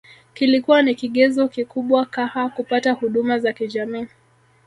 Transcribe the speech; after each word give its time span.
Kilikua 0.33 0.81
ni 0.81 0.95
kigezo 0.95 1.47
kikubwa 1.47 2.05
caha 2.05 2.49
kupata 2.49 2.91
huduma 2.91 3.39
za 3.39 3.53
kijamii 3.53 4.07